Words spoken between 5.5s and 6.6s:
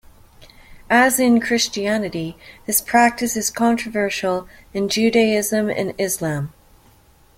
and Islam.